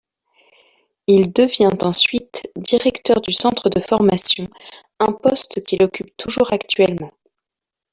Il 1.05 1.31
devient 1.31 1.69
ensuite 1.83 2.49
directeur 2.55 3.21
du 3.21 3.31
centre 3.33 3.69
de 3.69 3.79
formation, 3.79 4.47
un 4.99 5.11
poste 5.13 5.63
qu'il 5.63 5.83
occupe 5.83 6.17
toujours 6.17 6.51
actuellement. 6.53 7.11